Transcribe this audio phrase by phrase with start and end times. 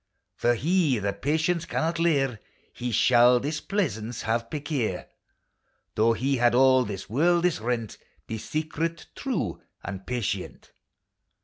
[0.35, 2.39] For he that patience can not leir,
[2.73, 5.05] He shall displeasance have perquier,
[5.93, 10.71] Though he had all this worldis rent: Be secret, true and patient